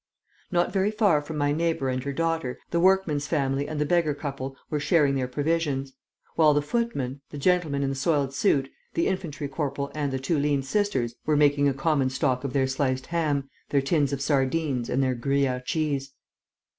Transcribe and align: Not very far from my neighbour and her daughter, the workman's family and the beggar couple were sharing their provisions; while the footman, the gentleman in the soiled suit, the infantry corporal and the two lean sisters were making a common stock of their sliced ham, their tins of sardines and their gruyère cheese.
Not 0.51 0.73
very 0.73 0.89
far 0.89 1.21
from 1.21 1.37
my 1.37 1.51
neighbour 1.51 1.87
and 1.87 2.01
her 2.03 2.11
daughter, 2.11 2.57
the 2.71 2.79
workman's 2.79 3.27
family 3.27 3.67
and 3.67 3.79
the 3.79 3.85
beggar 3.85 4.15
couple 4.15 4.55
were 4.71 4.79
sharing 4.79 5.13
their 5.13 5.27
provisions; 5.27 5.93
while 6.35 6.55
the 6.55 6.61
footman, 6.63 7.21
the 7.29 7.37
gentleman 7.37 7.83
in 7.83 7.91
the 7.91 7.95
soiled 7.95 8.33
suit, 8.33 8.71
the 8.95 9.05
infantry 9.05 9.47
corporal 9.47 9.91
and 9.93 10.11
the 10.11 10.17
two 10.17 10.39
lean 10.39 10.63
sisters 10.63 11.13
were 11.27 11.37
making 11.37 11.69
a 11.69 11.73
common 11.75 12.09
stock 12.09 12.43
of 12.43 12.53
their 12.53 12.65
sliced 12.65 13.05
ham, 13.05 13.47
their 13.69 13.79
tins 13.79 14.11
of 14.11 14.21
sardines 14.21 14.89
and 14.89 15.03
their 15.03 15.13
gruyère 15.15 15.63
cheese. 15.63 16.13